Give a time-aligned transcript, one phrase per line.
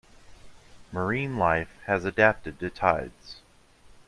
[0.91, 3.41] Marine life has adapted to tides.